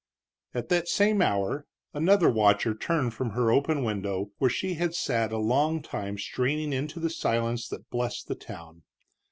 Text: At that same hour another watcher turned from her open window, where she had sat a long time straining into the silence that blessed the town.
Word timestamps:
At 0.55 0.69
that 0.69 0.87
same 0.87 1.21
hour 1.21 1.67
another 1.93 2.27
watcher 2.27 2.73
turned 2.73 3.13
from 3.13 3.29
her 3.33 3.51
open 3.51 3.83
window, 3.83 4.31
where 4.39 4.49
she 4.49 4.73
had 4.73 4.95
sat 4.95 5.31
a 5.31 5.37
long 5.37 5.83
time 5.83 6.17
straining 6.17 6.73
into 6.73 6.99
the 6.99 7.11
silence 7.11 7.67
that 7.67 7.87
blessed 7.91 8.27
the 8.27 8.33
town. 8.33 8.81